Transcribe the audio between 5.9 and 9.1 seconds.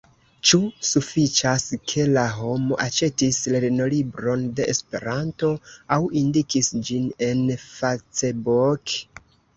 aŭ indikis ĝin en Facebook?